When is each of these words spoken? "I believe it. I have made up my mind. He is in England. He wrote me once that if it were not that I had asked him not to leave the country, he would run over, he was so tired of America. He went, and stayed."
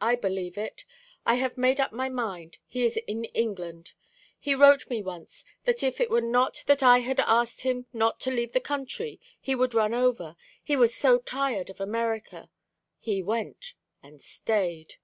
"I 0.00 0.14
believe 0.14 0.56
it. 0.56 0.84
I 1.26 1.34
have 1.34 1.58
made 1.58 1.80
up 1.80 1.90
my 1.90 2.08
mind. 2.08 2.58
He 2.68 2.84
is 2.84 2.96
in 3.08 3.24
England. 3.24 3.92
He 4.38 4.54
wrote 4.54 4.88
me 4.88 5.02
once 5.02 5.44
that 5.64 5.82
if 5.82 6.00
it 6.00 6.10
were 6.10 6.20
not 6.20 6.62
that 6.68 6.80
I 6.80 6.98
had 6.98 7.18
asked 7.18 7.62
him 7.62 7.86
not 7.92 8.20
to 8.20 8.30
leave 8.30 8.52
the 8.52 8.60
country, 8.60 9.18
he 9.40 9.56
would 9.56 9.74
run 9.74 9.94
over, 9.94 10.36
he 10.62 10.76
was 10.76 10.94
so 10.94 11.18
tired 11.18 11.70
of 11.70 11.80
America. 11.80 12.50
He 13.00 13.20
went, 13.20 13.74
and 14.00 14.22
stayed." 14.22 14.94